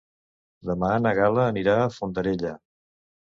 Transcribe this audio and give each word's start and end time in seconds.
Demà 0.69 0.89
na 1.03 1.11
Gal·la 1.19 1.45
anirà 1.51 1.77
a 1.83 1.91
Fondarella. 1.97 2.55